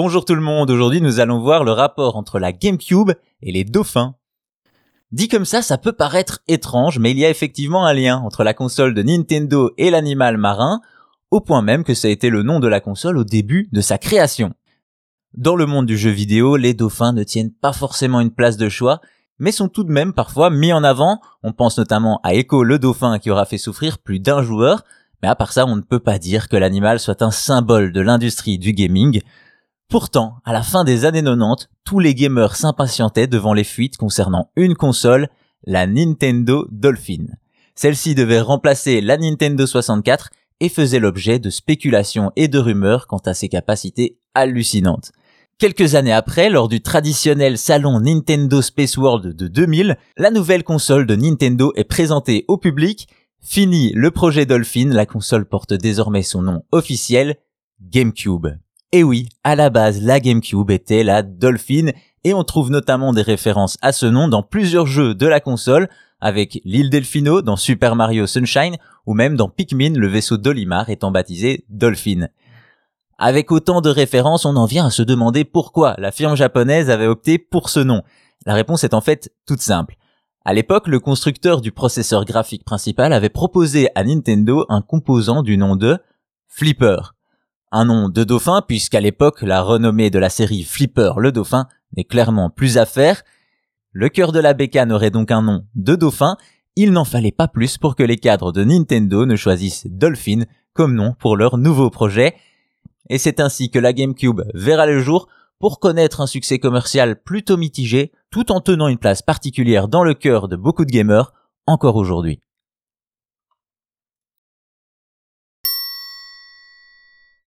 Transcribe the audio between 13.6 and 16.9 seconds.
de sa création. Dans le monde du jeu vidéo, les